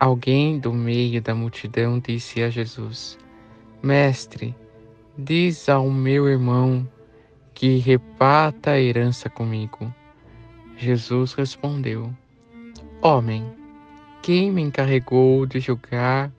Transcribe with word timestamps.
Alguém 0.00 0.60
do 0.60 0.72
meio 0.72 1.20
da 1.20 1.34
multidão 1.34 1.98
disse 1.98 2.40
a 2.40 2.48
Jesus: 2.48 3.18
Mestre, 3.82 4.54
diz 5.18 5.68
ao 5.68 5.90
meu 5.90 6.28
irmão 6.28 6.88
que 7.52 7.78
repata 7.78 8.70
a 8.70 8.80
herança 8.80 9.28
comigo. 9.28 9.92
Jesus 10.76 11.32
respondeu: 11.32 12.14
Homem, 13.02 13.44
quem 14.22 14.52
me 14.52 14.62
encarregou 14.62 15.44
de 15.44 15.58
julgar 15.58 16.30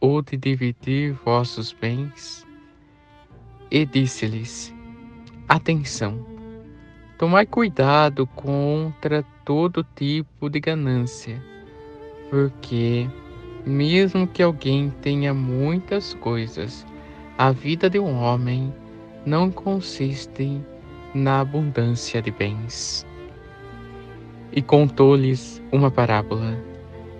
ou 0.00 0.20
de 0.20 0.36
dividir 0.36 1.12
vossos 1.24 1.72
bens? 1.72 2.44
E 3.70 3.86
disse-lhes: 3.86 4.74
Atenção, 5.48 6.26
tomai 7.16 7.46
cuidado 7.46 8.26
contra 8.26 9.22
todo 9.44 9.86
tipo 9.94 10.50
de 10.50 10.58
ganância 10.58 11.40
porque, 12.30 13.08
mesmo 13.64 14.26
que 14.26 14.42
alguém 14.42 14.92
tenha 15.00 15.32
muitas 15.32 16.14
coisas, 16.14 16.86
a 17.38 17.50
vida 17.52 17.88
de 17.88 17.98
um 17.98 18.20
homem 18.20 18.72
não 19.24 19.50
consiste 19.50 20.60
na 21.14 21.40
abundância 21.40 22.20
de 22.20 22.30
bens. 22.30 23.06
E 24.52 24.62
contou-lhes 24.62 25.62
uma 25.70 25.90
parábola. 25.90 26.56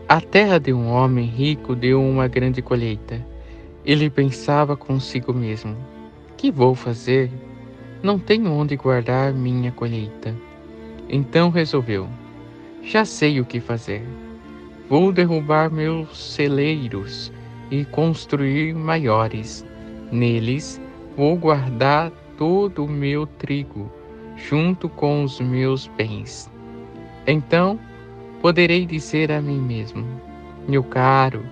A 0.09 0.21
terra 0.21 0.59
de 0.59 0.73
um 0.73 0.89
homem 0.89 1.27
rico 1.27 1.75
deu 1.75 2.01
uma 2.01 2.29
grande 2.29 2.63
colheita. 2.63 3.25
Ele 3.85 4.09
pensava 4.09 4.77
consigo 4.77 5.33
mesmo: 5.33 5.77
Que 6.37 6.51
vou 6.51 6.75
fazer? 6.75 7.31
Não 8.03 8.19
tenho 8.19 8.53
onde 8.53 8.77
guardar 8.77 9.33
minha 9.33 9.73
colheita. 9.73 10.35
Então 11.09 11.51
resolveu: 11.51 12.09
Já 12.83 13.05
sei 13.05 13.41
o 13.41 13.45
que 13.45 13.61
fazer 13.61 14.03
Vou 14.89 15.11
derrubar 15.11 15.69
meus 15.69 16.17
celeiros 16.17 17.33
e 17.73 17.85
construir 17.87 18.73
maiores. 18.73 19.67
Neles 20.13 20.81
vou 21.17 21.37
guardar 21.37 22.13
todo 22.39 22.85
o 22.85 22.89
meu 22.89 23.27
trigo, 23.27 23.91
junto 24.37 24.89
com 24.89 25.25
os 25.25 25.41
meus 25.41 25.89
bens. 25.89 26.49
Então 27.27 27.81
poderei 28.41 28.87
dizer 28.87 29.33
a 29.33 29.43
mim 29.43 29.59
mesmo: 29.59 30.07
Meu 30.69 30.85
caro, 30.85 31.43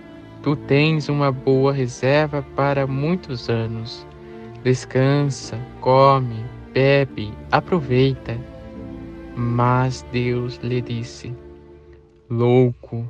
tu 0.41 0.55
tens 0.55 1.09
uma 1.09 1.33
boa 1.33 1.73
reserva 1.73 2.45
para 2.55 2.87
muitos 2.87 3.49
anos. 3.49 4.07
Descansa, 4.63 5.59
come, 5.81 6.45
bebe, 6.73 7.33
aproveita. 7.51 8.39
Mas 9.35 10.07
Deus 10.13 10.61
lhe 10.63 10.81
disse: 10.81 11.35
Louco, 12.31 13.05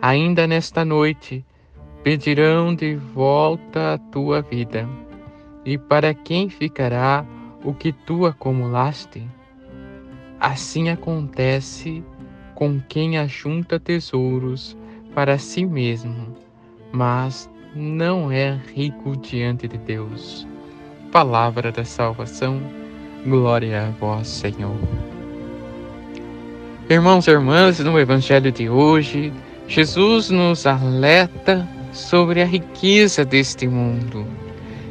ainda 0.00 0.46
nesta 0.46 0.84
noite 0.84 1.44
pedirão 2.02 2.74
de 2.74 2.94
volta 2.96 3.94
a 3.94 3.98
tua 3.98 4.40
vida. 4.40 4.88
E 5.64 5.76
para 5.76 6.14
quem 6.14 6.48
ficará 6.48 7.24
o 7.64 7.74
que 7.74 7.92
tu 7.92 8.24
acumulaste? 8.24 9.22
Assim 10.40 10.88
acontece 10.88 12.02
com 12.54 12.80
quem 12.88 13.18
ajunta 13.18 13.78
tesouros 13.78 14.76
para 15.14 15.36
si 15.38 15.66
mesmo, 15.66 16.36
mas 16.92 17.50
não 17.74 18.30
é 18.30 18.58
rico 18.74 19.16
diante 19.16 19.66
de 19.66 19.76
Deus. 19.78 20.46
Palavra 21.12 21.72
da 21.72 21.84
salvação, 21.84 22.60
glória 23.24 23.86
a 23.86 23.90
vós, 23.90 24.28
Senhor. 24.28 24.76
Irmãos 26.88 27.26
e 27.26 27.30
irmãs, 27.30 27.78
no 27.80 27.98
Evangelho 27.98 28.50
de 28.50 28.68
hoje, 28.68 29.32
Jesus 29.68 30.30
nos 30.30 30.66
alerta 30.66 31.68
sobre 31.92 32.40
a 32.40 32.46
riqueza 32.46 33.22
deste 33.22 33.68
mundo 33.68 34.26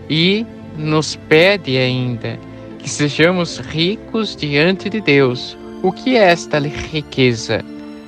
e 0.08 0.46
nos 0.78 1.16
pede 1.16 1.78
ainda 1.78 2.38
que 2.78 2.88
sejamos 2.88 3.58
ricos 3.58 4.36
diante 4.36 4.88
de 4.88 5.02
Deus. 5.02 5.58
O 5.82 5.92
que 5.92 6.16
é 6.16 6.30
esta 6.30 6.60
riqueza? 6.60 7.66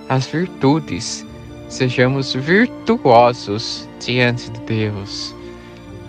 As 0.07 0.27
virtudes. 0.27 1.25
Sejamos 1.69 2.35
virtuosos 2.35 3.89
diante 3.99 4.51
de 4.51 4.59
Deus. 4.61 5.35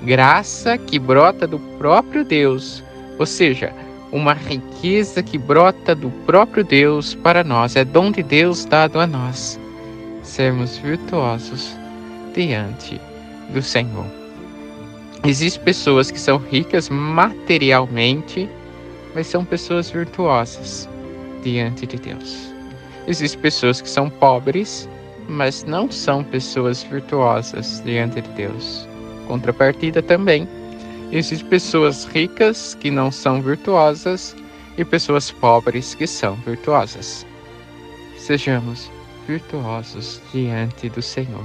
Graça 0.02 0.76
que 0.76 0.98
brota 0.98 1.46
do 1.46 1.58
próprio 1.78 2.22
Deus, 2.22 2.84
ou 3.18 3.24
seja, 3.24 3.72
uma 4.12 4.34
riqueza 4.34 5.22
que 5.22 5.38
brota 5.38 5.94
do 5.94 6.10
próprio 6.26 6.64
Deus 6.64 7.14
para 7.14 7.42
nós, 7.42 7.76
é 7.76 7.84
dom 7.84 8.10
de 8.10 8.22
Deus 8.22 8.66
dado 8.66 9.00
a 9.00 9.06
nós 9.06 9.59
sermos 10.30 10.78
virtuosos 10.78 11.76
diante 12.32 13.00
do 13.52 13.60
Senhor. 13.60 14.06
Existem 15.24 15.62
pessoas 15.64 16.10
que 16.10 16.20
são 16.20 16.38
ricas 16.38 16.88
materialmente, 16.88 18.48
mas 19.14 19.26
são 19.26 19.44
pessoas 19.44 19.90
virtuosas 19.90 20.88
diante 21.42 21.84
de 21.84 21.96
Deus. 21.96 22.54
Existem 23.06 23.40
pessoas 23.40 23.80
que 23.80 23.90
são 23.90 24.08
pobres, 24.08 24.88
mas 25.28 25.64
não 25.64 25.90
são 25.90 26.22
pessoas 26.22 26.82
virtuosas 26.84 27.82
diante 27.84 28.20
de 28.20 28.28
Deus. 28.30 28.88
Contrapartida 29.26 30.00
também, 30.00 30.48
existem 31.10 31.48
pessoas 31.48 32.04
ricas 32.04 32.74
que 32.76 32.90
não 32.90 33.10
são 33.10 33.42
virtuosas 33.42 34.36
e 34.78 34.84
pessoas 34.84 35.30
pobres 35.30 35.94
que 35.94 36.06
são 36.06 36.36
virtuosas. 36.36 37.26
Sejamos 38.16 38.90
virtuosos 39.26 40.20
diante 40.32 40.88
do 40.88 41.02
Senhor, 41.02 41.44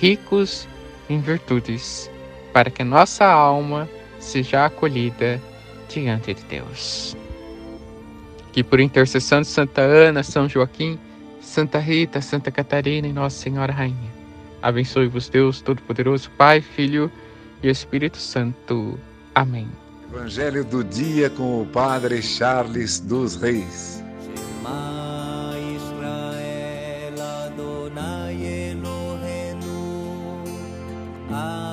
ricos 0.00 0.68
em 1.08 1.20
virtudes, 1.20 2.10
para 2.52 2.70
que 2.70 2.84
nossa 2.84 3.24
alma 3.24 3.88
seja 4.18 4.66
acolhida 4.66 5.40
diante 5.88 6.34
de 6.34 6.42
Deus. 6.44 7.16
Que 8.52 8.62
por 8.62 8.80
intercessão 8.80 9.40
de 9.40 9.48
Santa 9.48 9.80
Ana, 9.80 10.22
São 10.22 10.48
Joaquim, 10.48 10.98
Santa 11.40 11.78
Rita, 11.78 12.20
Santa 12.20 12.50
Catarina 12.50 13.08
e 13.08 13.12
Nossa 13.12 13.36
Senhora 13.36 13.72
Rainha, 13.72 14.12
abençoe-vos 14.60 15.28
Deus 15.28 15.60
Todo-Poderoso, 15.60 16.30
Pai, 16.36 16.60
Filho 16.60 17.10
e 17.62 17.68
Espírito 17.68 18.18
Santo. 18.18 18.98
Amém. 19.34 19.68
Evangelho 20.12 20.62
do 20.64 20.84
dia 20.84 21.30
com 21.30 21.62
o 21.62 21.66
Padre 21.66 22.22
Charles 22.22 23.00
dos 23.00 23.36
Reis. 23.36 24.02
I 31.34 31.71